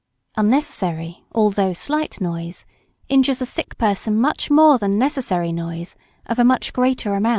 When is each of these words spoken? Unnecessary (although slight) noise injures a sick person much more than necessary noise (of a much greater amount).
Unnecessary 0.35 1.23
(although 1.31 1.73
slight) 1.73 2.19
noise 2.19 2.65
injures 3.07 3.39
a 3.39 3.45
sick 3.45 3.77
person 3.77 4.19
much 4.19 4.49
more 4.49 4.79
than 4.79 4.97
necessary 4.97 5.51
noise 5.51 5.95
(of 6.25 6.39
a 6.39 6.43
much 6.43 6.73
greater 6.73 7.13
amount). 7.13 7.29